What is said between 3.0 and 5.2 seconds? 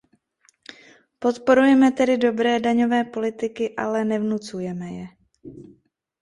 politiky, ale nevnucujme je.